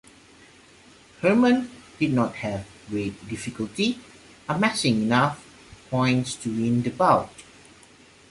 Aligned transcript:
Herman 1.21 1.69
did 1.99 2.11
not 2.11 2.33
have 2.37 2.65
great 2.89 3.29
difficulty 3.29 3.99
amassing 4.49 5.03
enough 5.03 5.45
points 5.91 6.33
to 6.37 6.49
win 6.49 6.81
the 6.81 6.89
bout. 6.89 7.29